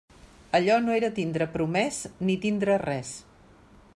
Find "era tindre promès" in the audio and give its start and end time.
0.99-2.01